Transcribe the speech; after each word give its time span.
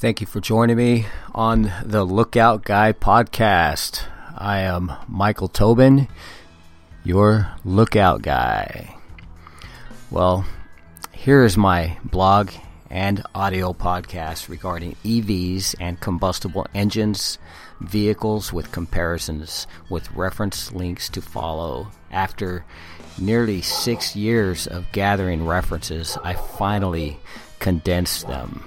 Thank 0.00 0.20
you 0.20 0.28
for 0.28 0.38
joining 0.38 0.76
me 0.76 1.06
on 1.34 1.72
the 1.84 2.04
Lookout 2.04 2.62
Guy 2.62 2.92
podcast. 2.92 4.04
I 4.36 4.60
am 4.60 4.92
Michael 5.08 5.48
Tobin, 5.48 6.06
your 7.02 7.50
lookout 7.64 8.22
guy. 8.22 8.94
Well, 10.08 10.44
here 11.10 11.42
is 11.42 11.56
my 11.56 11.98
blog 12.04 12.52
and 12.88 13.24
audio 13.34 13.72
podcast 13.72 14.48
regarding 14.48 14.94
EVs 15.04 15.74
and 15.80 15.98
combustible 15.98 16.68
engines, 16.76 17.40
vehicles 17.80 18.52
with 18.52 18.70
comparisons 18.70 19.66
with 19.90 20.12
reference 20.12 20.70
links 20.70 21.08
to 21.08 21.20
follow. 21.20 21.88
After 22.12 22.64
nearly 23.20 23.62
six 23.62 24.14
years 24.14 24.68
of 24.68 24.92
gathering 24.92 25.44
references, 25.44 26.16
I 26.22 26.34
finally 26.34 27.18
condensed 27.58 28.28
them. 28.28 28.62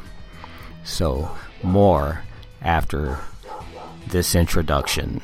So, 0.83 1.29
more 1.63 2.23
after 2.61 3.19
this 4.07 4.35
introduction. 4.35 5.21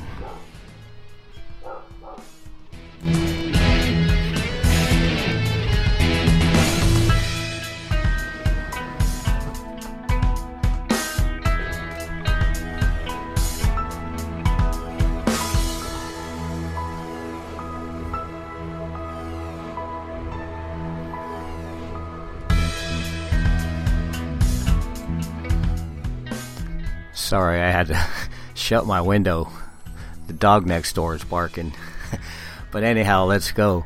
Shut 28.68 28.86
my 28.86 29.00
window. 29.00 29.48
The 30.28 30.34
dog 30.34 30.66
next 30.66 30.92
door 30.92 31.16
is 31.16 31.23
barking. 31.23 31.73
but 32.72 32.84
anyhow, 32.84 33.24
let's 33.24 33.54
go. 33.54 33.86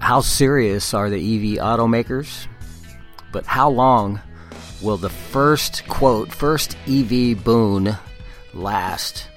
How 0.00 0.20
serious 0.20 0.94
are 0.94 1.08
the 1.08 1.16
EV 1.16 1.62
automakers? 1.64 2.48
But 3.30 3.46
how 3.46 3.70
long 3.70 4.20
will 4.82 4.96
the 4.96 5.08
first 5.08 5.86
quote, 5.86 6.32
first 6.34 6.76
EV 6.88 7.44
boon 7.44 7.96
last? 8.52 9.28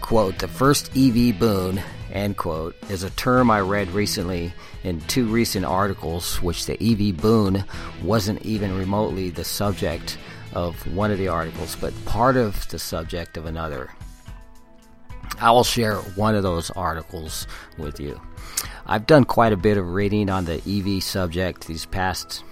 Quote, 0.00 0.38
the 0.38 0.48
first 0.48 0.96
EV 0.96 1.38
boon, 1.38 1.82
end 2.10 2.38
quote, 2.38 2.74
is 2.88 3.02
a 3.02 3.10
term 3.10 3.50
I 3.50 3.60
read 3.60 3.90
recently 3.90 4.54
in 4.82 5.02
two 5.02 5.26
recent 5.26 5.66
articles, 5.66 6.40
which 6.40 6.64
the 6.64 6.82
EV 6.82 7.18
boon 7.18 7.64
wasn't 8.02 8.40
even 8.46 8.78
remotely 8.78 9.28
the 9.28 9.44
subject 9.44 10.16
of 10.56 10.74
one 10.96 11.10
of 11.10 11.18
the 11.18 11.28
articles, 11.28 11.76
but 11.76 11.92
part 12.06 12.34
of 12.34 12.66
the 12.70 12.78
subject 12.78 13.36
of 13.36 13.44
another. 13.44 13.90
I 15.38 15.50
will 15.50 15.64
share 15.64 15.96
one 15.96 16.34
of 16.34 16.42
those 16.42 16.70
articles 16.70 17.46
with 17.76 18.00
you. 18.00 18.18
I've 18.86 19.06
done 19.06 19.24
quite 19.24 19.52
a 19.52 19.58
bit 19.58 19.76
of 19.76 19.92
reading 19.92 20.30
on 20.30 20.46
the 20.46 20.62
EV 20.66 21.02
subject 21.02 21.66
these 21.66 21.84
past 21.84 22.42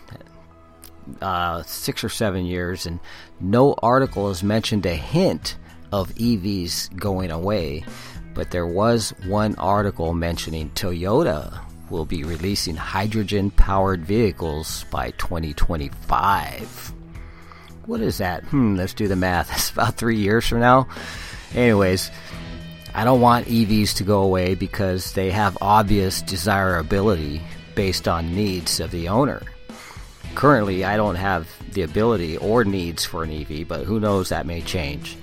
uh, 1.23 1.63
six 1.63 2.05
or 2.05 2.11
seven 2.11 2.45
years, 2.45 2.85
and 2.85 3.01
no 3.41 3.75
article 3.83 4.29
has 4.29 4.43
mentioned 4.43 4.85
a 4.85 4.95
hint 4.95 5.57
of 5.91 6.15
EVs 6.17 6.95
going 6.97 7.31
away. 7.31 7.87
But 8.35 8.51
there 8.51 8.67
was 8.67 9.15
one 9.27 9.55
article 9.55 10.13
mentioning 10.13 10.69
Toyota 10.71 11.59
will 11.89 12.05
be 12.05 12.23
releasing 12.23 12.77
hydrogen 12.77 13.51
powered 13.51 14.05
vehicles 14.05 14.85
by 14.91 15.13
2025. 15.13 16.95
What 17.87 18.01
is 18.01 18.19
that? 18.19 18.45
Hmm, 18.45 18.77
let's 18.77 18.95
do 18.95 19.09
the 19.09 19.17
math. 19.17 19.51
It's 19.55 19.71
about 19.71 19.97
three 19.97 20.17
years 20.17 20.47
from 20.47 20.61
now. 20.61 20.89
Anyways, 21.55 22.11
I 22.95 23.05
don't 23.05 23.21
want 23.21 23.47
EVs 23.47 23.97
to 23.97 24.05
go 24.05 24.23
away 24.23 24.55
because 24.55 25.13
they 25.13 25.31
have 25.31 25.59
obvious 25.61 26.23
desirability 26.23 27.43
based 27.75 28.09
on 28.09 28.35
needs 28.35 28.81
of 28.81 28.91
the 28.91 29.09
owner. 29.09 29.43
Currently, 30.35 30.85
I 30.85 30.97
don't 30.97 31.17
have 31.17 31.49
the 31.73 31.83
ability 31.83 32.37
or 32.39 32.65
needs 32.65 33.05
for 33.05 33.23
an 33.23 33.31
EV, 33.31 33.69
but 33.69 33.85
who 33.85 34.01
knows, 34.01 34.31
that 34.31 34.47
may 34.47 34.63
change. 34.63 35.17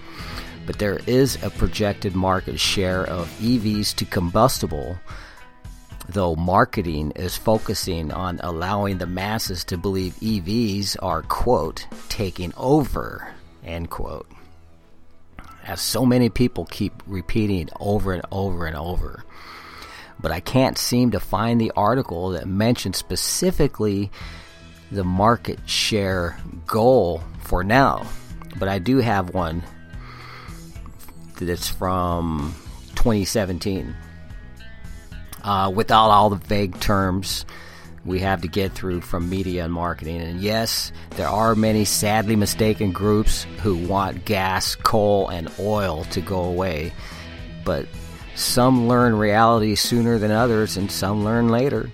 But 0.66 0.80
there 0.80 1.00
is 1.08 1.42
a 1.44 1.50
projected 1.50 2.16
market 2.16 2.60
share 2.60 3.06
of 3.06 3.28
EVs 3.40 3.96
to 3.96 4.06
combustible, 4.06 5.00
though 6.10 6.36
marketing 6.36 7.12
is 7.16 7.38
focusing 7.38 8.12
on 8.12 8.40
allowing 8.44 8.98
the 8.98 9.06
masses 9.06 9.64
to 9.66 9.78
believe 9.78 10.14
EVs 10.16 10.98
are, 11.02 11.22
quote, 11.22 11.88
taking 12.10 12.54
over, 12.58 13.34
end 13.64 13.90
quote 13.90 14.28
as 15.64 15.82
so 15.82 16.06
many 16.06 16.30
people 16.30 16.66
keep 16.66 17.02
repeating 17.06 17.70
over 17.80 18.14
and 18.14 18.24
over 18.32 18.66
and 18.66 18.76
over. 18.76 19.24
But 20.20 20.32
I 20.32 20.40
can't 20.40 20.78
seem 20.78 21.12
to 21.12 21.20
find 21.20 21.60
the 21.60 21.72
article 21.76 22.30
that 22.32 22.48
mentions 22.48 22.98
specifically 22.98 24.12
the 24.92 25.04
market 25.04 25.60
share 25.68 26.38
goal 26.68 27.24
for 27.40 27.64
now. 27.64 28.06
But 28.60 28.68
I 28.68 28.80
do 28.80 28.98
have 28.98 29.34
one 29.34 29.64
that's 31.40 31.70
from 31.70 32.54
2017. 32.96 33.96
Uh, 35.44 35.72
without 35.74 36.10
all 36.10 36.30
the 36.30 36.36
vague 36.36 36.80
terms 36.80 37.46
we 38.06 38.20
have 38.20 38.42
to 38.42 38.48
get 38.48 38.72
through 38.72 39.02
from 39.02 39.30
media 39.30 39.66
and 39.66 39.74
marketing. 39.74 40.22
And 40.22 40.42
yes, 40.42 40.92
there 41.12 41.28
are 41.28 41.56
many 41.56 41.86
sadly 41.86 42.36
mistaken 42.36 42.92
groups 42.92 43.44
who 43.62 43.76
want 43.76 44.26
gas, 44.26 44.76
coal, 44.76 45.28
and 45.30 45.52
oil 45.60 46.06
to 46.06 46.22
go 46.22 46.44
away. 46.44 46.94
But 47.64 47.88
some 48.36 48.88
learn 48.88 49.16
reality 49.16 49.76
sooner 49.76 50.18
than 50.18 50.32
others, 50.32 50.78
and 50.78 50.92
some 50.92 51.24
learn 51.24 51.50
later. 51.50 51.92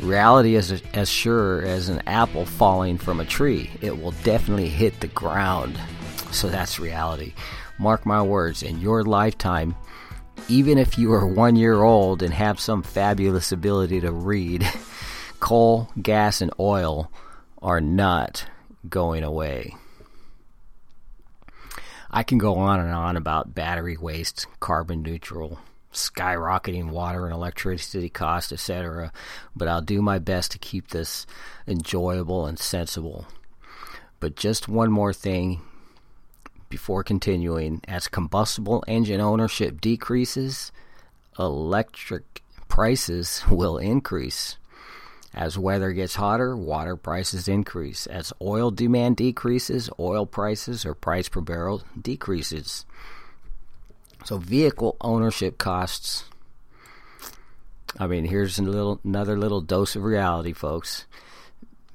Reality 0.00 0.56
is 0.56 0.82
as 0.92 1.08
sure 1.08 1.62
as 1.62 1.88
an 1.88 2.02
apple 2.06 2.44
falling 2.44 2.98
from 2.98 3.20
a 3.20 3.24
tree. 3.24 3.70
It 3.80 4.02
will 4.02 4.12
definitely 4.24 4.68
hit 4.68 5.00
the 5.00 5.06
ground. 5.08 5.78
So 6.32 6.48
that's 6.48 6.80
reality. 6.80 7.34
Mark 7.78 8.04
my 8.04 8.22
words, 8.22 8.62
in 8.62 8.80
your 8.80 9.04
lifetime, 9.04 9.76
even 10.48 10.78
if 10.78 10.96
you 10.96 11.12
are 11.12 11.26
one 11.26 11.56
year 11.56 11.82
old 11.82 12.22
and 12.22 12.32
have 12.32 12.60
some 12.60 12.82
fabulous 12.82 13.50
ability 13.52 14.00
to 14.00 14.12
read, 14.12 14.68
coal, 15.40 15.90
gas, 16.00 16.40
and 16.40 16.52
oil 16.60 17.10
are 17.60 17.80
not 17.80 18.46
going 18.88 19.24
away. 19.24 19.74
I 22.10 22.22
can 22.22 22.38
go 22.38 22.54
on 22.54 22.80
and 22.80 22.92
on 22.92 23.16
about 23.16 23.54
battery 23.54 23.96
waste, 23.96 24.46
carbon 24.60 25.02
neutral, 25.02 25.58
skyrocketing 25.92 26.90
water 26.90 27.24
and 27.24 27.34
electricity 27.34 28.08
costs, 28.08 28.52
etc., 28.52 29.12
but 29.54 29.66
I'll 29.66 29.82
do 29.82 30.00
my 30.00 30.18
best 30.18 30.52
to 30.52 30.58
keep 30.58 30.88
this 30.88 31.26
enjoyable 31.66 32.46
and 32.46 32.58
sensible. 32.58 33.26
But 34.20 34.36
just 34.36 34.68
one 34.68 34.92
more 34.92 35.12
thing 35.12 35.60
before 36.68 37.04
continuing 37.04 37.80
as 37.86 38.08
combustible 38.08 38.84
engine 38.86 39.20
ownership 39.20 39.80
decreases, 39.80 40.72
electric 41.38 42.42
prices 42.68 43.44
will 43.50 43.78
increase. 43.78 44.56
As 45.34 45.58
weather 45.58 45.92
gets 45.92 46.14
hotter, 46.14 46.56
water 46.56 46.96
prices 46.96 47.46
increase. 47.46 48.06
As 48.06 48.32
oil 48.40 48.70
demand 48.70 49.18
decreases, 49.18 49.90
oil 50.00 50.24
prices 50.24 50.86
or 50.86 50.94
price 50.94 51.28
per 51.28 51.42
barrel 51.42 51.82
decreases. 52.00 52.86
So 54.24 54.38
vehicle 54.38 54.96
ownership 55.02 55.58
costs. 55.58 56.24
I 57.98 58.06
mean, 58.06 58.24
here's 58.24 58.58
a 58.58 58.62
little 58.62 58.98
another 59.04 59.38
little 59.38 59.60
dose 59.60 59.94
of 59.94 60.04
reality, 60.04 60.54
folks. 60.54 61.06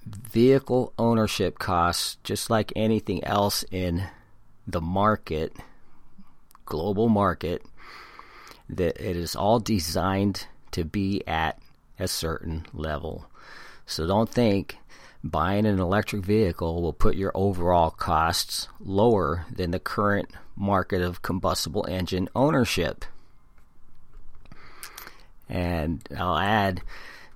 Vehicle 0.06 0.94
ownership 1.00 1.58
costs, 1.58 2.18
just 2.24 2.50
like 2.50 2.72
anything 2.76 3.24
else 3.24 3.66
in 3.72 4.04
the 4.68 4.82
market, 4.82 5.54
global 6.66 7.10
market, 7.10 7.64
that 8.70 8.98
it 9.00 9.16
is 9.16 9.36
all 9.36 9.60
designed 9.60 10.48
to 10.72 10.86
be 10.86 11.26
at 11.28 11.60
a 12.00 12.08
certain 12.08 12.66
level. 12.74 13.28
So 13.86 14.08
don't 14.08 14.30
think 14.30 14.78
buying 15.24 15.66
an 15.66 15.80
electric 15.80 16.24
vehicle 16.24 16.82
will 16.82 16.94
put 16.94 17.16
your 17.16 17.32
overall 17.36 17.92
costs 17.92 18.68
lower 18.80 19.46
than 19.52 19.72
the 19.72 19.80
current 19.80 20.30
market 20.56 21.02
of 21.02 21.22
combustible 21.22 21.86
engine 21.90 22.30
ownership. 22.36 23.06
And 25.50 26.02
I'll 26.18 26.38
add 26.38 26.82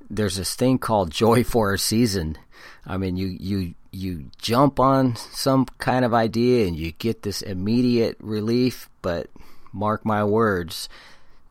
there's 0.10 0.38
this 0.38 0.56
thing 0.56 0.78
called 0.78 1.12
joy 1.12 1.44
for 1.44 1.74
a 1.74 1.80
season. 1.80 2.38
I 2.86 2.98
mean, 2.98 3.18
you 3.18 3.28
you 3.28 3.76
you 3.92 4.26
jump 4.38 4.80
on 4.80 5.16
some 5.16 5.66
kind 5.78 6.06
of 6.06 6.14
idea 6.14 6.68
and 6.68 6.76
you 6.76 6.92
get 6.92 7.22
this 7.22 7.42
immediate 7.42 8.18
relief, 8.20 8.90
but 9.02 9.30
mark 9.72 10.06
my 10.06 10.24
words, 10.24 10.90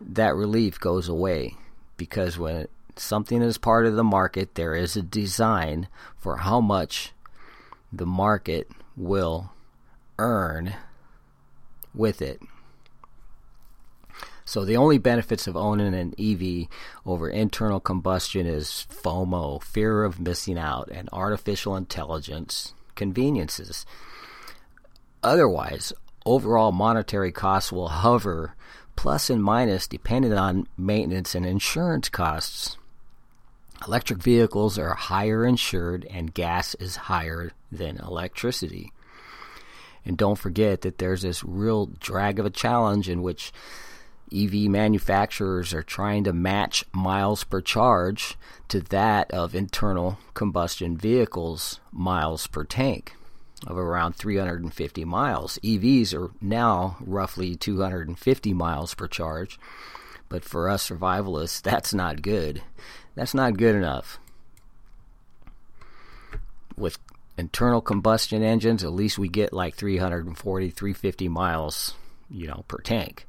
that 0.01 0.35
relief 0.35 0.79
goes 0.79 1.09
away 1.09 1.55
because 1.97 2.39
when 2.39 2.69
something 2.97 3.43
is 3.43 3.59
part 3.59 3.87
of 3.87 3.97
the 3.97 4.05
market, 4.05 4.55
there 4.55 4.75
is 4.75 4.97
a 4.97 5.03
design 5.03 5.89
for 6.19 6.39
how 6.39 6.61
much 6.61 7.13
the 7.93 8.07
market 8.07 8.69
will 8.97 9.53
earn 10.19 10.75
with 11.95 12.21
it. 12.21 12.41
So 14.45 14.65
the 14.65 14.77
only 14.77 14.99
benefits 14.99 15.47
of 15.47 15.57
owning 15.57 15.95
an 15.95 16.15
EV 16.19 16.69
over 17.07 17.29
internal 17.29 17.81
combustion 17.81 18.47
is 18.47 18.87
FOMO, 18.91 19.63
fear 19.63 20.05
of 20.05 20.21
missing 20.21 20.59
out, 20.59 20.91
and 20.93 21.09
artificial 21.13 21.77
intelligence 21.77 22.75
conveniences. 22.95 23.87
Otherwise, 25.23 25.93
overall 26.27 26.73
monetary 26.73 27.33
costs 27.33 27.73
will 27.73 27.89
hover 27.89 28.55
plus 28.97 29.31
and 29.31 29.43
minus 29.43 29.87
depending 29.87 30.35
on 30.35 30.69
maintenance 30.77 31.35
and 31.35 31.47
insurance 31.47 32.09
costs. 32.09 32.77
Electric 33.87 34.23
vehicles 34.23 34.79
are 34.79 34.95
higher 34.95 35.45
insured 35.45 36.07
and 36.11 36.35
gas 36.35 36.75
is 36.75 36.97
higher 36.97 37.53
than 37.73 37.99
electricity. 37.99 38.93
And 40.05 40.17
don't 40.17 40.39
forget 40.39 40.83
that 40.83 40.99
there's 40.99 41.23
this 41.23 41.43
real 41.43 41.87
drag 41.87 42.39
of 42.39 42.47
a 42.47 42.51
challenge 42.51 43.09
in 43.09 43.23
which 43.23 43.53
EV 44.35 44.69
manufacturers 44.71 45.73
are 45.73 45.83
trying 45.83 46.25
to 46.25 46.33
match 46.33 46.85
miles 46.93 47.45
per 47.45 47.61
charge 47.61 48.37
to 48.69 48.81
that 48.81 49.31
of 49.31 49.55
internal 49.55 50.19
combustion 50.35 50.97
vehicles' 50.97 51.81
miles 51.93 52.47
per 52.47 52.65
tank 52.65 53.15
of 53.67 53.79
around 53.79 54.15
350 54.17 55.05
miles. 55.05 55.59
EVs 55.63 56.15
are 56.15 56.31
now 56.41 56.97
roughly 57.01 57.57
250 57.57 58.53
miles 58.53 58.95
per 58.95 59.07
charge, 59.07 59.59
but 60.29 60.45
for 60.45 60.69
us 60.69 60.89
survivalists, 60.89 61.63
that's 61.63 61.95
not 61.95 62.23
good. 62.23 62.63
That's 63.15 63.35
not 63.35 63.57
good 63.57 63.75
enough. 63.75 64.19
With 66.77 66.99
internal 67.39 67.81
combustion 67.81 68.43
engines, 68.43 68.83
at 68.83 68.93
least 68.93 69.19
we 69.19 69.29
get 69.29 69.53
like 69.53 69.77
340, 69.77 70.71
350 70.71 71.29
miles, 71.29 71.95
you 72.29 72.49
know, 72.49 72.65
per 72.67 72.79
tank. 72.79 73.27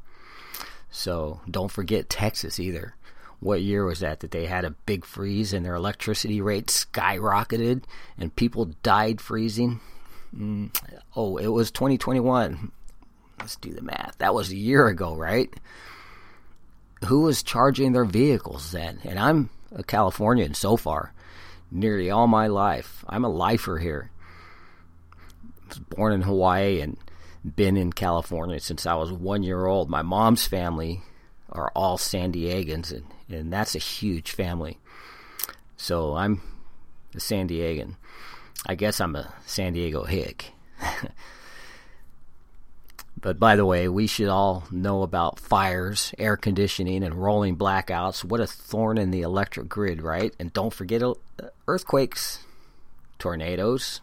So 0.96 1.42
don't 1.52 1.72
forget 1.72 2.10
Texas 2.10 2.58
either. 2.58 2.96
What 3.42 3.62
year 3.62 3.84
was 3.84 4.00
that 4.00 4.22
that 4.22 4.32
they 4.32 4.46
had 4.46 4.64
a 4.64 4.76
big 4.86 5.04
freeze 5.04 5.52
and 5.52 5.66
their 5.66 5.76
electricity 5.76 6.40
rate 6.40 6.68
skyrocketed 6.68 7.84
and 8.18 8.36
people 8.36 8.72
died 8.82 9.20
freezing? 9.20 9.82
Mm, 10.34 10.74
oh, 11.14 11.36
it 11.36 11.50
was 11.50 11.70
2021. 11.70 12.72
Let's 13.40 13.58
do 13.58 13.74
the 13.74 13.82
math. 13.82 14.18
That 14.20 14.34
was 14.34 14.50
a 14.52 14.56
year 14.56 14.88
ago, 14.88 15.14
right? 15.14 15.54
Who 17.04 17.24
was 17.24 17.44
charging 17.44 17.92
their 17.92 18.06
vehicles 18.06 18.72
then? 18.72 19.02
And 19.04 19.20
I'm 19.20 19.50
a 19.76 19.84
Californian 19.84 20.54
so 20.54 20.78
far, 20.78 21.12
nearly 21.70 22.10
all 22.10 22.28
my 22.28 22.48
life. 22.48 23.04
I'm 23.10 23.26
a 23.26 23.30
lifer 23.30 23.80
here. 23.80 24.12
I 25.14 25.68
was 25.68 25.80
born 25.80 26.14
in 26.14 26.22
Hawaii 26.22 26.80
and 26.80 26.96
been 27.46 27.78
in 27.78 27.94
California 27.94 28.60
since 28.60 28.86
I 28.86 28.96
was 28.96 29.12
one 29.12 29.44
year 29.44 29.66
old. 29.66 29.90
My 29.90 30.02
mom's 30.02 30.48
family 30.48 31.02
are 31.50 31.72
all 31.76 31.98
San 31.98 32.32
Diegans, 32.34 32.92
and, 32.92 33.06
and 33.30 33.54
that's 33.54 33.76
a 33.76 33.80
huge 33.80 34.32
family. 34.32 34.80
So 35.78 36.16
I'm 36.16 36.42
a 37.14 37.20
San 37.20 37.48
Diegan. 37.48 37.98
I 38.66 38.76
guess 38.76 39.00
I'm 39.00 39.16
a 39.16 39.34
San 39.46 39.74
Diego 39.74 40.06
hick. 40.06 40.54
but 43.22 43.40
by 43.40 43.56
the 43.56 43.66
way, 43.66 43.88
we 43.88 44.08
should 44.08 44.28
all 44.28 44.64
know 44.72 45.04
about 45.04 45.40
fires, 45.40 46.16
air 46.18 46.38
conditioning, 46.38 47.04
and 47.04 47.14
rolling 47.14 47.58
blackouts. 47.58 48.24
What 48.24 48.40
a 48.40 48.48
thorn 48.48 48.98
in 48.98 49.12
the 49.12 49.22
electric 49.22 49.70
grid, 49.70 50.02
right? 50.02 50.34
And 50.40 50.52
don't 50.52 50.74
forget 50.74 51.04
earthquakes, 51.68 52.40
tornadoes 53.20 54.02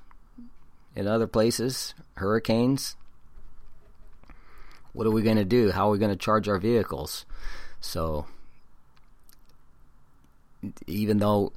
in 0.94 1.08
other 1.08 1.26
places, 1.26 1.94
hurricanes 2.14 2.96
what 4.92 5.06
are 5.06 5.10
we 5.10 5.22
going 5.22 5.36
to 5.36 5.44
do? 5.44 5.70
How 5.70 5.88
are 5.88 5.92
we 5.92 5.98
going 5.98 6.10
to 6.10 6.16
charge 6.16 6.48
our 6.48 6.58
vehicles? 6.58 7.24
So, 7.80 8.26
even 10.86 11.18
though 11.18 11.52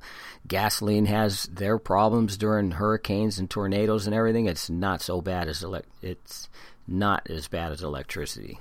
gasoline 0.47 1.05
has 1.05 1.43
their 1.43 1.77
problems 1.77 2.37
during 2.37 2.71
hurricanes 2.71 3.37
and 3.37 3.49
tornadoes 3.49 4.07
and 4.07 4.15
everything, 4.15 4.47
it's 4.47 4.69
not 4.69 5.01
so 5.01 5.21
bad 5.21 5.47
as 5.47 5.63
elect- 5.63 5.89
it's 6.01 6.49
not 6.87 7.29
as 7.29 7.47
bad 7.47 7.71
as 7.71 7.83
electricity. 7.83 8.59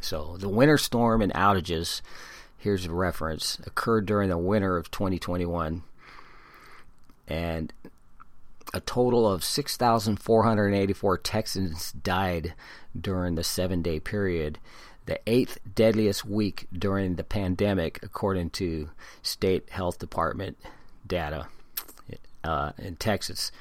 So, 0.00 0.36
the 0.38 0.48
winter 0.48 0.78
storm 0.78 1.22
and 1.22 1.32
outages, 1.32 2.02
here's 2.58 2.84
a 2.84 2.92
reference, 2.92 3.58
occurred 3.66 4.06
during 4.06 4.28
the 4.28 4.38
winter 4.38 4.76
of 4.76 4.90
2021. 4.90 5.82
And 7.26 7.72
a 8.72 8.80
total 8.80 9.30
of 9.30 9.44
6,484 9.44 11.18
Texans 11.18 11.92
died 11.92 12.54
during 12.98 13.34
the 13.34 13.44
seven 13.44 13.82
day 13.82 14.00
period, 14.00 14.58
the 15.06 15.20
eighth 15.26 15.58
deadliest 15.74 16.24
week 16.24 16.66
during 16.72 17.16
the 17.16 17.24
pandemic, 17.24 18.00
according 18.02 18.50
to 18.50 18.90
state 19.22 19.68
health 19.70 19.98
department 19.98 20.56
data 21.06 21.46
uh, 22.42 22.72
in 22.78 22.96
Texas. 22.96 23.52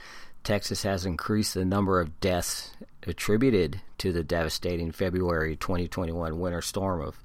Texas 0.44 0.84
has 0.84 1.06
increased 1.06 1.54
the 1.54 1.66
number 1.66 2.00
of 2.02 2.20
deaths 2.20 2.72
attributed 3.08 3.82
to 3.98 4.12
the 4.12 4.24
devastating 4.24 4.92
February 4.92 5.56
2021 5.56 6.40
winter 6.40 6.62
storm 6.62 7.02
of 7.02 7.18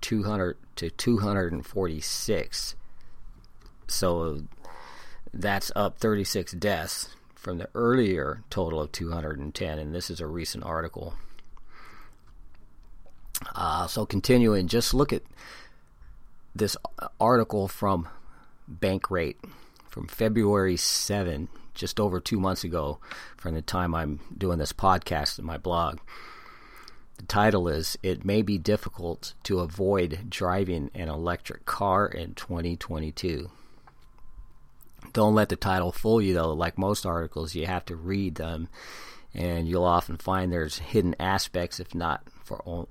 200 0.00 0.56
to 0.76 0.90
246. 0.90 2.74
So 3.88 4.42
that's 5.32 5.70
up 5.74 5.98
36 5.98 6.52
deaths 6.52 7.08
from 7.34 7.58
the 7.58 7.68
earlier 7.74 8.42
total 8.50 8.80
of 8.80 8.92
210, 8.92 9.78
and 9.78 9.94
this 9.94 10.10
is 10.10 10.20
a 10.20 10.26
recent 10.26 10.64
article. 10.64 11.14
Uh, 13.54 13.86
so 13.86 14.06
continuing, 14.06 14.66
just 14.66 14.94
look 14.94 15.12
at 15.12 15.22
this 16.54 16.76
article 17.20 17.68
from 17.68 18.08
Bankrate 18.70 19.36
from 19.96 20.08
February 20.08 20.76
7, 20.76 21.48
just 21.72 21.98
over 21.98 22.20
two 22.20 22.38
months 22.38 22.64
ago, 22.64 22.98
from 23.38 23.54
the 23.54 23.62
time 23.62 23.94
I'm 23.94 24.20
doing 24.36 24.58
this 24.58 24.74
podcast 24.74 25.38
in 25.38 25.46
my 25.46 25.56
blog. 25.56 26.00
The 27.16 27.24
title 27.24 27.66
is 27.66 27.96
It 28.02 28.22
May 28.22 28.42
Be 28.42 28.58
Difficult 28.58 29.32
to 29.44 29.60
Avoid 29.60 30.28
Driving 30.28 30.90
an 30.94 31.08
Electric 31.08 31.64
Car 31.64 32.06
in 32.06 32.34
2022. 32.34 33.50
Don't 35.16 35.34
let 35.34 35.48
the 35.48 35.56
title 35.56 35.92
fool 35.92 36.20
you, 36.20 36.34
though. 36.34 36.52
Like 36.52 36.76
most 36.76 37.06
articles, 37.06 37.54
you 37.54 37.64
have 37.64 37.86
to 37.86 37.96
read 37.96 38.34
them, 38.34 38.68
and 39.32 39.66
you'll 39.66 39.86
often 39.86 40.18
find 40.18 40.52
there's 40.52 40.76
hidden 40.76 41.16
aspects, 41.18 41.80
if 41.80 41.94
not 41.94 42.22
for 42.44 42.86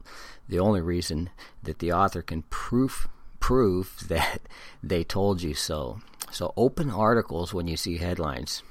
the 0.50 0.58
only 0.58 0.82
reason 0.82 1.30
that 1.62 1.78
the 1.78 1.92
author 1.92 2.24
can 2.24 2.42
proof 2.50 3.08
prove 3.40 4.06
that 4.08 4.42
they 4.82 5.04
told 5.04 5.44
you 5.44 5.54
so. 5.54 6.00
So 6.32 6.52
open 6.58 6.90
articles 6.90 7.54
when 7.54 7.68
you 7.68 7.78
see 7.78 7.98
headlines. 7.98 8.64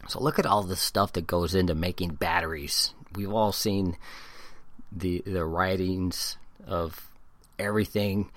So 0.08 0.20
look 0.20 0.38
at 0.38 0.46
all 0.46 0.62
the 0.62 0.76
stuff 0.76 1.12
that 1.12 1.26
goes 1.26 1.54
into 1.54 1.74
making 1.74 2.14
batteries. 2.14 2.94
We've 3.14 3.32
all 3.32 3.52
seen 3.52 3.96
the 4.90 5.22
the 5.26 5.44
writings 5.44 6.36
of 6.66 7.08
everything 7.58 8.30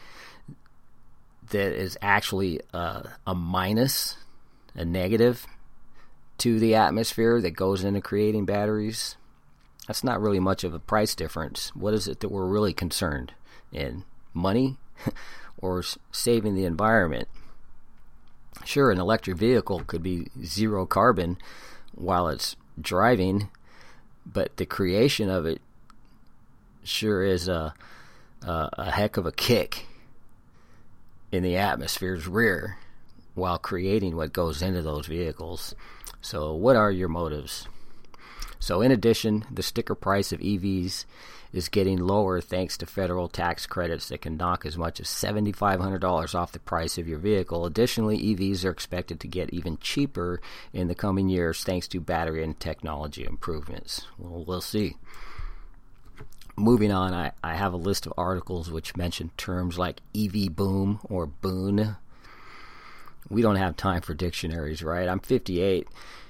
that 1.49 1.73
is 1.73 1.97
actually 2.01 2.61
a, 2.73 3.09
a 3.27 3.35
minus, 3.35 4.17
a 4.73 4.83
negative 4.85 5.45
to 6.39 6.59
the 6.59 6.75
atmosphere 6.75 7.41
that 7.41 7.51
goes 7.51 7.83
into 7.83 8.01
creating 8.01 8.45
batteries. 8.45 9.15
That's 9.87 10.03
not 10.03 10.21
really 10.21 10.39
much 10.39 10.63
of 10.63 10.73
a 10.73 10.79
price 10.79 11.13
difference. 11.15 11.69
What 11.75 11.93
is 11.93 12.07
it 12.07 12.19
that 12.21 12.29
we're 12.29 12.47
really 12.47 12.73
concerned 12.73 13.33
in? 13.71 14.03
Money 14.33 14.77
or 15.57 15.83
saving 16.11 16.55
the 16.55 16.65
environment? 16.65 17.27
Sure, 18.63 18.91
an 18.91 18.99
electric 18.99 19.37
vehicle 19.37 19.81
could 19.85 20.01
be 20.01 20.27
zero 20.43 20.85
carbon 20.85 21.37
while 21.93 22.27
it's 22.27 22.55
driving, 22.81 23.49
but 24.25 24.57
the 24.57 24.65
creation 24.65 25.29
of 25.29 25.45
it 25.45 25.61
sure 26.83 27.23
is 27.23 27.47
a, 27.47 27.73
a, 28.43 28.69
a 28.73 28.91
heck 28.91 29.17
of 29.17 29.25
a 29.25 29.31
kick 29.31 29.85
in 31.31 31.43
the 31.43 31.57
atmosphere's 31.57 32.27
rear 32.27 32.77
while 33.33 33.57
creating 33.57 34.15
what 34.15 34.33
goes 34.33 34.61
into 34.61 34.81
those 34.81 35.07
vehicles. 35.07 35.75
So, 36.21 36.53
what 36.53 36.75
are 36.75 36.91
your 36.91 37.09
motives? 37.09 37.67
So, 38.65 38.81
in 38.81 38.91
addition, 38.91 39.45
the 39.51 39.61
sticker 39.61 39.93
price 39.93 40.31
of 40.31 40.39
EVs 40.39 41.05
is 41.53 41.69
getting 41.69 41.99
lower 41.99 42.41
thanks 42.41 42.79
to 42.79 42.87
federal 42.87 43.27
tax 43.27 43.67
credits 43.67 44.09
that 44.09 44.21
can 44.23 44.37
knock 44.37 44.65
as 44.65 44.75
much 44.75 44.99
as 44.99 45.05
$7,500 45.05 46.33
off 46.33 46.51
the 46.51 46.57
price 46.57 46.97
of 46.97 47.07
your 47.07 47.19
vehicle. 47.19 47.67
Additionally, 47.67 48.17
EVs 48.17 48.65
are 48.65 48.71
expected 48.71 49.19
to 49.19 49.27
get 49.27 49.53
even 49.53 49.77
cheaper 49.77 50.41
in 50.73 50.87
the 50.87 50.95
coming 50.95 51.29
years 51.29 51.63
thanks 51.63 51.87
to 51.89 51.99
battery 51.99 52.43
and 52.43 52.59
technology 52.59 53.23
improvements. 53.23 54.07
Well, 54.17 54.43
we'll 54.43 54.61
see. 54.61 54.95
Moving 56.57 56.91
on, 56.91 57.13
I, 57.13 57.33
I 57.43 57.53
have 57.53 57.73
a 57.73 57.77
list 57.77 58.07
of 58.07 58.13
articles 58.17 58.71
which 58.71 58.97
mention 58.97 59.29
terms 59.37 59.77
like 59.77 60.01
EV 60.17 60.55
boom 60.55 61.01
or 61.03 61.27
boon. 61.27 61.97
We 63.29 63.43
don't 63.43 63.57
have 63.57 63.77
time 63.77 64.01
for 64.01 64.15
dictionaries, 64.15 64.81
right? 64.81 65.07
I'm 65.07 65.19
58 65.19 65.87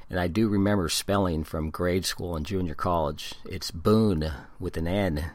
and 0.10 0.20
I 0.20 0.28
do 0.28 0.48
remember 0.48 0.90
spelling 0.90 1.44
from 1.44 1.72
grade 1.72 2.06
school 2.06 2.36
and 2.36 2.46
junior 2.46 2.76
college. 2.76 3.34
It's 3.46 3.72
boon 3.72 4.32
with 4.60 4.78
an 4.78 4.88
N. 4.88 5.32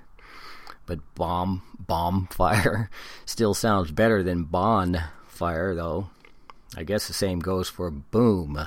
But 0.87 1.01
bomb, 1.15 1.63
bomb 1.79 2.29
fire 2.31 2.91
still 3.27 3.55
sounds 3.55 3.91
better 3.91 4.23
than 4.23 4.45
bond 4.45 5.03
fire, 5.29 5.75
though. 5.75 6.11
I 6.77 6.85
guess 6.85 7.07
the 7.07 7.13
same 7.13 7.41
goes 7.41 7.69
for 7.69 7.91
boom. 7.91 8.61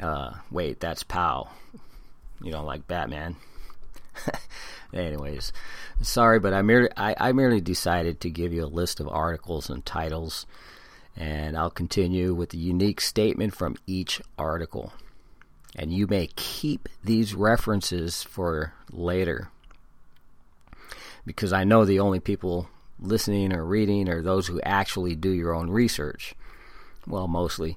Uh, 0.00 0.34
wait, 0.50 0.80
that's 0.80 1.02
pow. 1.02 1.48
You 2.42 2.52
know, 2.52 2.64
like 2.64 2.86
Batman. 2.86 3.36
Anyways, 4.92 5.52
sorry, 6.02 6.38
but 6.38 6.54
I 6.54 6.62
merely 6.62 6.88
I, 6.96 7.16
I 7.18 7.32
merely 7.32 7.60
decided 7.60 8.20
to 8.20 8.30
give 8.30 8.52
you 8.52 8.64
a 8.64 8.66
list 8.66 9.00
of 9.00 9.08
articles 9.08 9.68
and 9.68 9.84
titles 9.84 10.46
and 11.16 11.56
I'll 11.56 11.70
continue 11.70 12.34
with 12.34 12.50
the 12.50 12.58
unique 12.58 13.00
statement 13.00 13.54
from 13.54 13.76
each 13.86 14.20
article. 14.38 14.92
And 15.76 15.92
you 15.92 16.06
may 16.06 16.28
keep 16.36 16.88
these 17.02 17.34
references 17.34 18.22
for 18.22 18.72
later. 18.90 19.48
Because 21.26 21.52
I 21.52 21.64
know 21.64 21.84
the 21.84 22.00
only 22.00 22.20
people 22.20 22.68
listening 23.00 23.52
or 23.52 23.64
reading 23.64 24.08
are 24.08 24.22
those 24.22 24.46
who 24.46 24.60
actually 24.62 25.14
do 25.14 25.30
your 25.30 25.54
own 25.54 25.70
research. 25.70 26.34
Well, 27.06 27.28
mostly. 27.28 27.76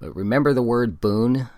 But 0.00 0.14
remember 0.14 0.52
the 0.52 0.62
word 0.62 1.00
boon. 1.00 1.48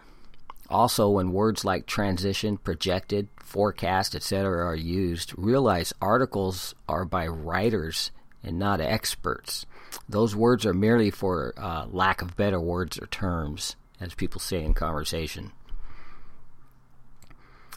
Also, 0.70 1.10
when 1.10 1.32
words 1.32 1.64
like 1.64 1.86
transition, 1.86 2.56
projected, 2.56 3.28
forecast, 3.36 4.14
etc. 4.14 4.66
are 4.66 4.74
used, 4.74 5.32
realize 5.36 5.92
articles 6.00 6.74
are 6.88 7.04
by 7.04 7.26
writers 7.26 8.10
and 8.42 8.58
not 8.58 8.80
experts. 8.80 9.66
Those 10.08 10.34
words 10.36 10.66
are 10.66 10.74
merely 10.74 11.10
for 11.10 11.54
uh, 11.56 11.86
lack 11.90 12.22
of 12.22 12.36
better 12.36 12.60
words 12.60 12.98
or 12.98 13.06
terms, 13.06 13.76
as 14.00 14.14
people 14.14 14.40
say 14.40 14.62
in 14.62 14.74
conversation. 14.74 15.52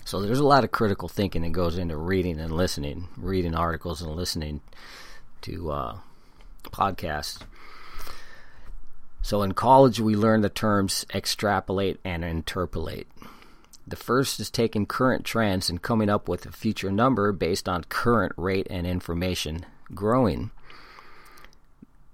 So 0.05 0.21
there's 0.21 0.39
a 0.39 0.45
lot 0.45 0.63
of 0.63 0.71
critical 0.71 1.09
thinking 1.09 1.41
that 1.41 1.51
goes 1.51 1.77
into 1.77 1.97
reading 1.97 2.39
and 2.39 2.51
listening, 2.51 3.09
reading 3.17 3.53
articles 3.53 4.01
and 4.01 4.15
listening 4.15 4.61
to 5.41 5.71
uh, 5.71 5.97
podcasts. 6.63 7.41
So 9.21 9.41
in 9.41 9.53
college, 9.53 9.99
we 9.99 10.15
learn 10.15 10.41
the 10.41 10.49
terms 10.49 11.05
extrapolate 11.13 11.99
and 12.05 12.23
interpolate. 12.23 13.07
The 13.85 13.97
first 13.97 14.39
is 14.39 14.49
taking 14.49 14.85
current 14.85 15.25
trends 15.25 15.69
and 15.69 15.81
coming 15.81 16.09
up 16.09 16.29
with 16.29 16.45
a 16.45 16.51
future 16.51 16.91
number 16.91 17.33
based 17.33 17.67
on 17.67 17.83
current 17.85 18.31
rate 18.37 18.67
and 18.69 18.87
information 18.87 19.65
growing. 19.93 20.51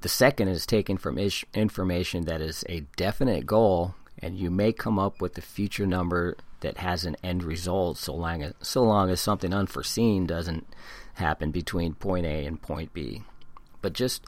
The 0.03 0.10
second 0.10 0.50
is 0.50 0.65
taken 0.65 0.98
from 0.98 1.17
ish 1.17 1.45
information 1.53 2.25
that 2.25 2.41
is 2.41 2.65
a 2.67 2.81
definite 2.98 3.45
goal, 3.45 3.95
and 4.19 4.38
you 4.38 4.51
may 4.51 4.74
come 4.74 5.00
up 5.00 5.22
with 5.22 5.38
a 5.38 5.41
future 5.41 5.88
number 5.88 6.36
that 6.60 6.79
has 6.79 7.05
an 7.05 7.15
end 7.24 7.41
result 7.41 7.98
so 7.98 8.13
long 8.13 8.43
as, 8.43 8.53
so 8.62 8.83
long 8.83 9.10
as 9.10 9.22
something 9.22 9.53
unforeseen 9.53 10.27
doesn't 10.27 10.67
happen 11.13 11.51
between 11.51 11.93
point 11.93 12.25
A 12.25 12.45
and 12.45 12.62
point 12.62 12.93
B. 12.93 13.24
But 13.81 13.93
just 13.93 14.25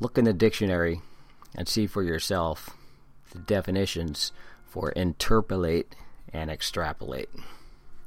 look 0.00 0.18
in 0.18 0.24
the 0.24 0.32
dictionary 0.32 1.00
and 1.54 1.68
see 1.68 1.86
for 1.86 2.02
yourself 2.02 2.70
the 3.30 3.38
definitions 3.38 4.32
for 4.66 4.90
interpolate 4.96 5.94
and 6.32 6.50
extrapolate. 6.50 7.30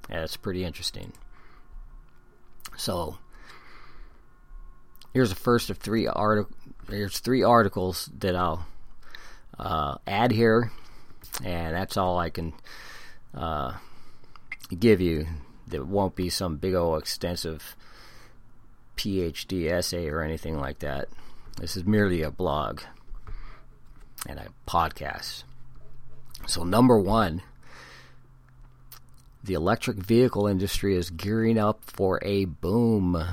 That's 0.09 0.35
pretty 0.35 0.65
interesting. 0.65 1.13
So, 2.75 3.17
here's 5.13 5.29
the 5.29 5.36
first 5.36 5.70
of 5.70 5.77
three 5.77 6.08
articles. 6.08 6.55
There's 6.88 7.20
three 7.20 7.43
articles 7.43 8.10
that 8.20 8.36
I'll 8.36 8.65
uh, 9.58 9.98
add 10.05 10.32
here, 10.32 10.72
and 11.43 11.75
that's 11.75 11.98
all 11.98 12.20
I 12.20 12.29
can 12.29 12.53
uh, 13.34 13.77
give 14.77 15.01
you. 15.01 15.27
That 15.67 15.88
won't 15.88 16.15
be 16.15 16.29
some 16.29 16.58
big 16.58 16.75
old 16.75 17.01
extensive 17.01 17.75
PhD 18.98 19.72
essay 19.72 20.10
or 20.10 20.22
anything 20.22 20.60
like 20.60 20.79
that. 20.79 21.08
This 21.58 21.77
is 21.77 21.86
merely 21.86 22.22
a 22.22 22.32
blog 22.32 22.82
and 24.27 24.39
a 24.39 24.48
podcast. 24.67 25.43
So, 26.48 26.63
number 26.63 27.00
one, 27.00 27.41
the 29.43 29.53
electric 29.53 29.98
vehicle 29.98 30.48
industry 30.48 30.96
is 30.96 31.10
gearing 31.10 31.58
up 31.58 31.82
for 31.86 32.20
a 32.24 32.46
boom. 32.46 33.24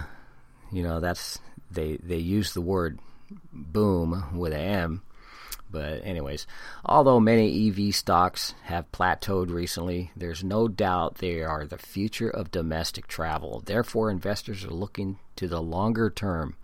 You 0.73 0.83
know, 0.83 1.01
that's 1.01 1.41
they 1.71 1.97
they 1.97 2.19
use 2.19 2.53
the 2.53 2.61
word 2.61 2.99
boom 3.53 4.37
with 4.37 4.53
an 4.53 4.61
M. 4.61 5.03
But 5.73 6.05
anyways, 6.05 6.49
although 6.85 7.21
many 7.21 7.69
EV 7.69 7.95
stocks 7.95 8.55
have 8.65 8.91
plateaued 8.91 9.51
recently, 9.51 10.11
there's 10.17 10.43
no 10.43 10.67
doubt 10.67 11.17
they 11.17 11.43
are 11.43 11.65
the 11.65 11.79
future 11.79 12.29
of 12.29 12.51
domestic 12.51 13.07
travel. 13.07 13.63
Therefore, 13.65 14.11
investors 14.11 14.65
are 14.65 14.71
looking 14.71 15.19
to 15.37 15.47
the 15.47 15.63
longer 15.63 16.11
term. 16.11 16.57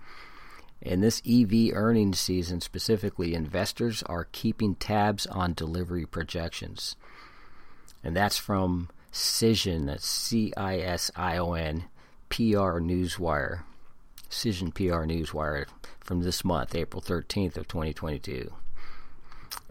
In 0.80 1.00
this 1.00 1.22
EV 1.26 1.72
earnings 1.72 2.18
season 2.18 2.60
specifically, 2.60 3.34
investors 3.34 4.02
are 4.04 4.28
keeping 4.32 4.75
tabs 4.75 5.26
on 5.26 5.54
delivery 5.54 6.04
projections. 6.04 6.96
And 8.02 8.16
that's 8.16 8.36
from 8.36 8.90
Cision, 9.12 9.86
that's 9.86 10.06
C 10.06 10.52
I 10.56 10.78
S 10.78 11.10
I 11.16 11.38
O 11.38 11.54
N, 11.54 11.84
PR 12.28 12.78
Newswire. 12.80 13.62
Cision 14.30 14.75
PR 14.75 15.04
Newswire 15.04 15.66
from 16.00 16.23
this 16.23 16.45
month, 16.45 16.75
April 16.75 17.02
13th 17.02 17.56
of 17.56 17.68
2022. 17.68 18.52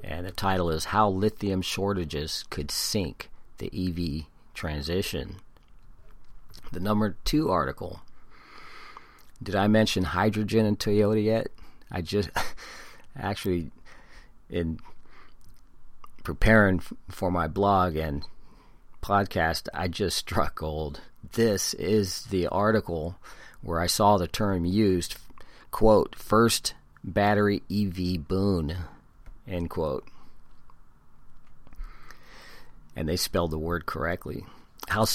And 0.03 0.25
the 0.25 0.31
title 0.31 0.69
is 0.69 0.85
How 0.85 1.09
Lithium 1.09 1.61
Shortages 1.61 2.43
Could 2.49 2.71
Sink 2.71 3.29
the 3.57 3.71
EV 3.73 4.25
Transition. 4.53 5.37
The 6.71 6.79
number 6.79 7.15
two 7.25 7.49
article. 7.49 8.01
Did 9.41 9.55
I 9.55 9.67
mention 9.67 10.03
hydrogen 10.03 10.65
and 10.65 10.79
Toyota 10.79 11.23
yet? 11.23 11.47
I 11.91 12.01
just 12.01 12.29
actually, 13.17 13.71
in 14.49 14.79
preparing 16.23 16.81
for 17.09 17.29
my 17.31 17.47
blog 17.47 17.95
and 17.95 18.23
podcast, 19.01 19.67
I 19.73 19.87
just 19.87 20.17
struck 20.17 20.55
gold. 20.55 21.01
This 21.33 21.73
is 21.75 22.23
the 22.23 22.47
article 22.47 23.17
where 23.65 23.81
I 23.81 23.87
saw 23.87 24.17
the 24.17 24.27
term 24.27 24.63
used, 24.63 25.17
quote, 25.71 26.15
first 26.15 26.75
battery 27.03 27.63
EV 27.69 28.27
boon, 28.27 28.77
end 29.47 29.69
quote. 29.71 30.07
And 32.95 33.09
they 33.09 33.17
spelled 33.17 33.51
the 33.51 33.57
word 33.57 33.85
correctly. 33.85 34.45
How 34.87 35.05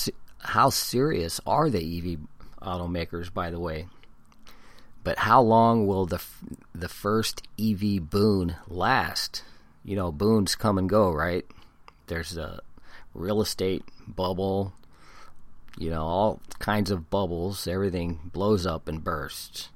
how 0.40 0.68
serious 0.70 1.40
are 1.46 1.70
the 1.70 1.78
EV 1.78 2.18
automakers, 2.60 3.32
by 3.32 3.50
the 3.50 3.60
way? 3.60 3.86
But 5.04 5.18
how 5.18 5.40
long 5.40 5.86
will 5.86 6.06
the 6.06 6.22
the 6.74 6.88
first 6.88 7.46
EV 7.58 8.10
boon 8.10 8.56
last? 8.68 9.44
You 9.84 9.96
know, 9.96 10.12
boons 10.12 10.56
come 10.56 10.76
and 10.76 10.88
go, 10.90 11.10
right? 11.10 11.46
There's 12.08 12.36
a 12.36 12.60
real 13.14 13.40
estate 13.40 13.84
bubble, 14.06 14.74
you 15.80 15.88
know, 15.88 16.02
all 16.02 16.40
kinds 16.58 16.90
of 16.90 17.08
bubbles. 17.08 17.66
Everything 17.66 18.20
blows 18.34 18.66
up 18.66 18.86
and 18.86 19.02
bursts. 19.02 19.70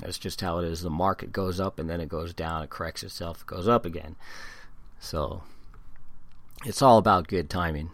That's 0.00 0.18
just 0.18 0.42
how 0.42 0.58
it 0.58 0.66
is. 0.66 0.82
The 0.82 0.90
market 0.90 1.32
goes 1.32 1.58
up 1.58 1.78
and 1.78 1.88
then 1.88 1.98
it 2.02 2.10
goes 2.10 2.34
down. 2.34 2.62
It 2.62 2.68
corrects 2.68 3.02
itself. 3.02 3.40
It 3.40 3.46
goes 3.46 3.66
up 3.66 3.86
again. 3.86 4.16
So 5.00 5.42
it's 6.66 6.82
all 6.82 6.98
about 6.98 7.26
good 7.26 7.48
timing. 7.48 7.90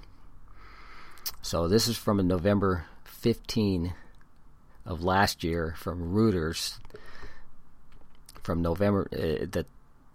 So 1.40 1.68
this 1.68 1.86
is 1.86 1.96
from 1.96 2.26
November 2.26 2.86
15 3.04 3.94
of 4.84 5.04
last 5.04 5.44
year 5.44 5.76
from 5.78 6.12
Reuters. 6.12 6.80
From 8.42 8.60
November, 8.60 9.06
uh, 9.12 9.46
the 9.48 9.66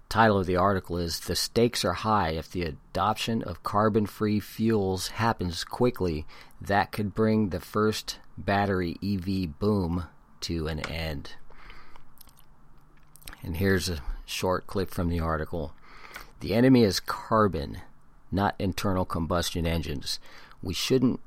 title 0.10 0.40
of 0.40 0.46
the 0.46 0.56
article 0.56 0.98
is 0.98 1.20
"The 1.20 1.36
stakes 1.36 1.84
are 1.84 1.94
high 1.94 2.32
if 2.32 2.50
the 2.50 2.64
adoption 2.64 3.44
of 3.44 3.64
carbon-free 3.64 4.40
fuels 4.40 5.08
happens 5.10 5.64
quickly. 5.64 6.26
That 6.62 6.92
could 6.92 7.14
bring 7.14 7.50
the 7.50 7.60
first 7.60 8.20
battery 8.38 8.98
EV 9.02 9.60
boom 9.60 10.06
to 10.42 10.68
an 10.68 10.80
end." 10.88 11.32
And 13.44 13.58
here's 13.58 13.90
a 13.90 14.02
short 14.26 14.68
clip 14.68 14.90
from 14.90 15.10
the 15.10 15.20
article. 15.20 15.74
The 16.40 16.54
enemy 16.54 16.84
is 16.84 17.00
carbon, 17.00 17.82
not 18.32 18.56
internal 18.60 19.06
combustion 19.06 19.66
engines. 19.66 20.20
We 20.62 20.74
shouldn't 20.74 21.20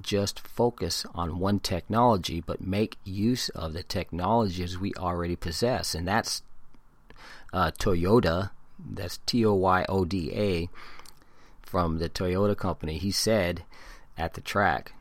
just 0.00 0.40
focus 0.40 1.04
on 1.14 1.38
one 1.38 1.60
technology, 1.60 2.40
but 2.40 2.60
make 2.60 2.96
use 3.04 3.48
of 3.50 3.72
the 3.72 3.82
technologies 3.82 4.78
we 4.78 4.94
already 4.94 5.36
possess. 5.36 5.94
And 5.94 6.06
that's 6.06 6.42
uh, 7.52 7.70
Toyoda. 7.78 8.50
That's 8.78 9.18
T 9.26 9.44
O 9.44 9.54
Y 9.54 9.84
O 9.88 10.04
D 10.04 10.32
A 10.34 10.68
from 11.62 11.98
the 11.98 12.08
Toyota 12.08 12.56
company. 12.56 12.98
He 12.98 13.10
said 13.10 13.64
at 14.16 14.34
the 14.34 14.40
track 14.40 14.92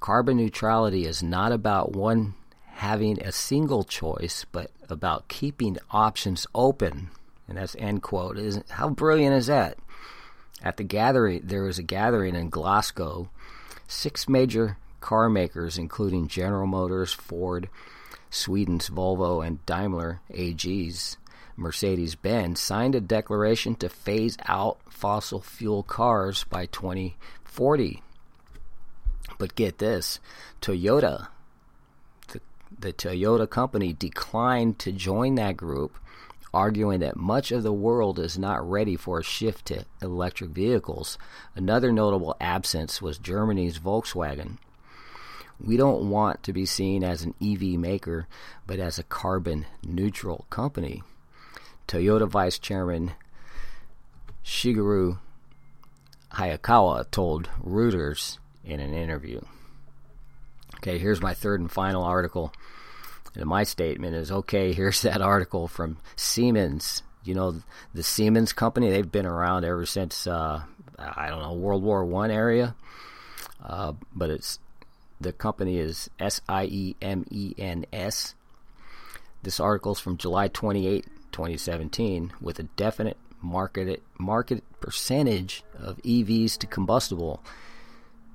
carbon 0.00 0.38
neutrality 0.38 1.04
is 1.04 1.22
not 1.22 1.52
about 1.52 1.92
one 1.92 2.34
having 2.64 3.20
a 3.20 3.30
single 3.30 3.84
choice, 3.84 4.46
but 4.50 4.70
about 4.88 5.28
keeping 5.28 5.76
options 5.90 6.46
open. 6.54 7.10
And 7.46 7.58
that's 7.58 7.76
end 7.78 8.02
quote. 8.02 8.38
Is 8.38 8.60
how 8.70 8.88
brilliant 8.88 9.36
is 9.36 9.46
that? 9.46 9.76
At 10.62 10.76
the 10.76 10.84
gathering, 10.84 11.42
there 11.44 11.62
was 11.62 11.78
a 11.78 11.82
gathering 11.82 12.34
in 12.34 12.48
Glasgow. 12.48 13.28
Six 13.86 14.28
major 14.28 14.78
car 15.00 15.28
makers, 15.28 15.78
including 15.78 16.28
General 16.28 16.66
Motors, 16.66 17.12
Ford, 17.12 17.68
Sweden's 18.30 18.88
Volvo, 18.88 19.44
and 19.44 19.64
Daimler 19.66 20.20
AG's 20.32 21.16
Mercedes 21.56 22.14
Benz, 22.14 22.60
signed 22.60 22.94
a 22.94 23.00
declaration 23.00 23.74
to 23.76 23.88
phase 23.88 24.36
out 24.46 24.78
fossil 24.88 25.40
fuel 25.40 25.82
cars 25.82 26.44
by 26.44 26.66
2040. 26.66 28.02
But 29.38 29.54
get 29.54 29.78
this 29.78 30.20
Toyota 30.60 31.28
the 32.28 32.40
the 32.78 32.92
Toyota 32.92 33.48
company 33.48 33.92
declined 33.92 34.78
to 34.80 34.92
join 34.92 35.34
that 35.34 35.56
group, 35.56 35.96
arguing 36.52 37.00
that 37.00 37.16
much 37.16 37.52
of 37.52 37.62
the 37.62 37.72
world 37.72 38.18
is 38.18 38.38
not 38.38 38.68
ready 38.68 38.96
for 38.96 39.18
a 39.18 39.24
shift 39.24 39.66
to 39.66 39.84
electric 40.00 40.50
vehicles. 40.50 41.18
Another 41.54 41.92
notable 41.92 42.36
absence 42.40 43.02
was 43.02 43.18
Germany's 43.18 43.78
Volkswagen. 43.78 44.58
We 45.62 45.76
don't 45.76 46.08
want 46.08 46.42
to 46.44 46.52
be 46.52 46.64
seen 46.64 47.04
as 47.04 47.22
an 47.22 47.34
EV 47.42 47.78
maker, 47.78 48.26
but 48.66 48.78
as 48.78 48.98
a 48.98 49.04
carbon 49.04 49.66
neutral 49.84 50.46
company. 50.48 51.02
Toyota 51.90 52.28
Vice 52.28 52.60
Chairman 52.60 53.14
Shigeru 54.44 55.18
Hayakawa 56.32 57.10
told 57.10 57.50
Reuters 57.64 58.38
in 58.64 58.78
an 58.78 58.94
interview. 58.94 59.40
Okay, 60.76 60.98
here's 60.98 61.20
my 61.20 61.34
third 61.34 61.58
and 61.58 61.70
final 61.70 62.04
article. 62.04 62.52
And 63.34 63.46
my 63.46 63.64
statement 63.64 64.14
is 64.14 64.30
okay, 64.30 64.72
here's 64.72 65.02
that 65.02 65.20
article 65.20 65.66
from 65.66 65.98
Siemens. 66.14 67.02
You 67.24 67.34
know, 67.34 67.60
the 67.92 68.04
Siemens 68.04 68.52
company, 68.52 68.88
they've 68.90 69.10
been 69.10 69.26
around 69.26 69.64
ever 69.64 69.84
since, 69.84 70.28
uh, 70.28 70.62
I 70.96 71.28
don't 71.28 71.42
know, 71.42 71.54
World 71.54 71.82
War 71.82 72.04
One 72.04 72.30
area. 72.30 72.76
Uh, 73.60 73.94
but 74.14 74.30
it's 74.30 74.60
the 75.20 75.32
company 75.32 75.78
is 75.78 76.08
S 76.20 76.40
I 76.48 76.66
E 76.66 76.96
M 77.02 77.26
E 77.30 77.52
N 77.58 77.84
S. 77.92 78.36
This 79.42 79.58
article 79.58 79.92
is 79.92 79.98
from 79.98 80.18
July 80.18 80.46
28, 80.46 81.04
2017, 81.32 82.32
with 82.40 82.58
a 82.58 82.64
definite 82.64 83.16
market 83.42 84.02
market 84.18 84.62
percentage 84.80 85.62
of 85.78 85.96
EVs 86.02 86.58
to 86.58 86.66
combustible. 86.66 87.42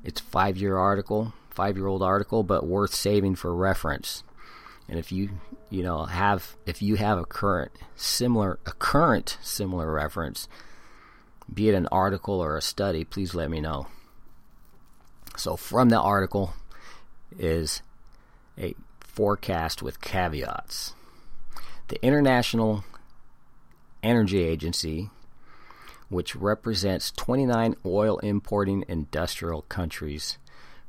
It's 0.03 0.19
five 0.19 0.57
year 0.57 0.77
article 0.77 1.33
five 1.55 1.77
year 1.77 1.87
old 1.87 2.03
article, 2.03 2.43
but 2.43 2.67
worth 2.67 2.93
saving 2.93 3.35
for 3.35 3.55
reference. 3.55 4.23
And 4.87 4.99
if 4.99 5.11
you 5.11 5.39
you 5.69 5.81
know 5.81 6.03
have 6.03 6.55
if 6.65 6.81
you 6.81 6.95
have 6.95 7.17
a 7.17 7.25
current 7.25 7.71
similar 7.95 8.59
a 8.65 8.73
current 8.73 9.37
similar 9.41 9.91
reference, 9.91 10.47
be 11.51 11.69
it 11.69 11.73
an 11.73 11.87
article 11.91 12.39
or 12.39 12.57
a 12.57 12.61
study, 12.61 13.03
please 13.03 13.33
let 13.33 13.49
me 13.49 13.61
know. 13.61 13.87
So 15.37 15.55
from 15.55 15.89
the 15.89 15.99
article 15.99 16.53
is 17.39 17.81
a 18.57 18.75
forecast 18.99 19.81
with 19.81 20.01
caveats. 20.01 20.93
The 21.87 22.03
International 22.03 22.83
Energy 24.01 24.41
Agency, 24.41 25.11
which 26.09 26.35
represents 26.35 27.11
29 27.11 27.75
oil 27.85 28.17
importing 28.19 28.83
industrial 28.87 29.61
countries, 29.63 30.39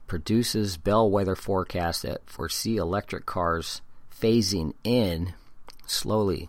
produces 0.06 0.78
bellwether 0.78 1.36
forecasts 1.36 2.00
that 2.00 2.30
foresee 2.30 2.78
electric 2.78 3.26
cars 3.26 3.82
phasing 4.10 4.72
in 4.84 5.34
slowly. 5.86 6.48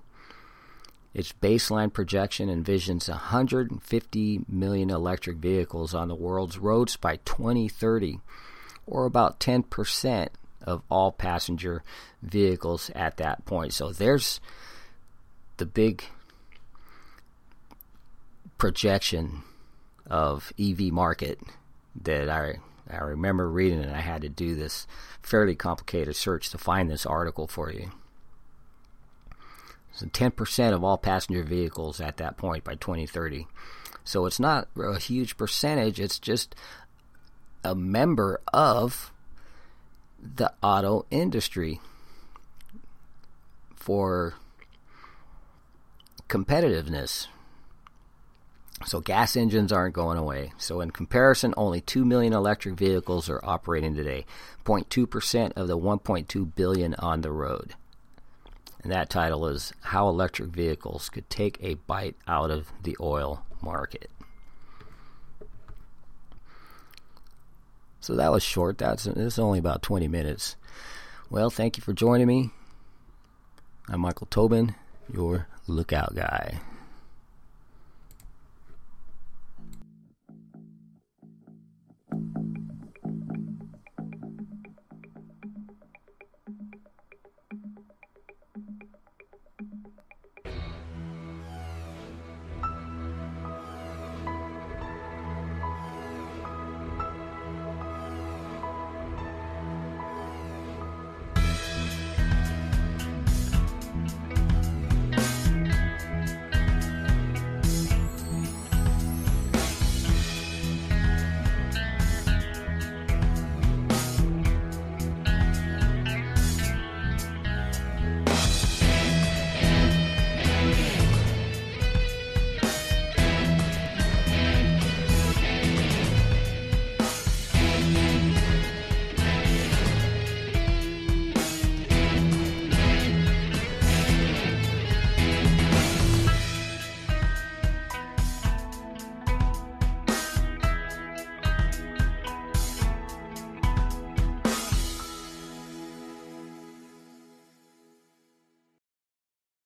Its 1.13 1.33
baseline 1.33 1.91
projection 1.91 2.47
envisions 2.47 3.09
150 3.09 4.41
million 4.47 4.89
electric 4.89 5.37
vehicles 5.37 5.93
on 5.93 6.07
the 6.07 6.15
world's 6.15 6.57
roads 6.57 6.95
by 6.95 7.17
2030, 7.25 8.21
or 8.85 9.05
about 9.05 9.41
10% 9.41 10.29
of 10.67 10.83
all 10.89 11.11
passenger 11.11 11.81
vehicles 12.21 12.91
at 12.93 13.17
that 13.17 13.45
point. 13.45 13.73
So 13.73 13.91
there's 13.91 14.39
the 15.55 15.65
big 15.65 16.03
projection 18.57 19.43
of 20.05 20.53
EV 20.59 20.91
market 20.91 21.39
that 22.03 22.29
I 22.29 22.59
I 22.89 22.97
remember 22.97 23.49
reading 23.49 23.81
and 23.81 23.93
I 23.93 23.99
had 23.99 24.21
to 24.21 24.29
do 24.29 24.55
this 24.55 24.87
fairly 25.21 25.55
complicated 25.55 26.15
search 26.15 26.49
to 26.51 26.57
find 26.57 26.89
this 26.89 27.05
article 27.05 27.47
for 27.47 27.71
you. 27.71 27.91
So 29.91 30.05
10% 30.05 30.73
of 30.73 30.83
all 30.83 30.97
passenger 30.97 31.43
vehicles 31.43 31.99
at 31.99 32.17
that 32.17 32.37
point 32.37 32.63
by 32.63 32.75
2030. 32.75 33.47
So 34.05 34.25
it's 34.25 34.39
not 34.39 34.69
a 34.77 34.99
huge 34.99 35.35
percentage, 35.35 35.99
it's 35.99 36.19
just 36.19 36.55
a 37.63 37.75
member 37.75 38.39
of 38.53 39.11
the 40.21 40.53
auto 40.61 41.05
industry 41.11 41.79
for 43.75 44.35
competitiveness, 46.27 47.27
so 48.85 48.99
gas 48.99 49.35
engines 49.35 49.71
aren't 49.71 49.95
going 49.95 50.17
away. 50.17 50.53
So 50.57 50.81
in 50.81 50.91
comparison, 50.91 51.53
only 51.57 51.81
2 51.81 52.05
million 52.05 52.33
electric 52.33 52.75
vehicles 52.75 53.29
are 53.29 53.43
operating 53.43 53.95
today, 53.95 54.25
0.2% 54.65 55.53
of 55.55 55.67
the 55.67 55.77
1.2 55.77 56.55
billion 56.55 56.93
on 56.95 57.21
the 57.21 57.31
road. 57.31 57.73
And 58.83 58.91
that 58.91 59.09
title 59.09 59.47
is 59.47 59.73
How 59.81 60.07
Electric 60.07 60.49
Vehicles 60.49 61.09
Could 61.09 61.29
Take 61.29 61.57
a 61.61 61.73
Bite 61.73 62.15
Out 62.27 62.51
of 62.51 62.71
the 62.83 62.95
Oil 63.01 63.43
Market. 63.61 64.09
So 67.99 68.15
that 68.15 68.31
was 68.31 68.43
short. 68.43 68.77
That's 68.77 69.05
it's 69.07 69.39
only 69.39 69.59
about 69.59 69.81
20 69.81 70.07
minutes. 70.07 70.55
Well, 71.29 71.49
thank 71.49 71.77
you 71.77 71.83
for 71.83 71.93
joining 71.93 72.27
me. 72.27 72.51
I'm 73.89 74.01
Michael 74.01 74.27
Tobin, 74.29 74.75
your 75.11 75.47
lookout 75.67 76.15
guy. 76.15 76.59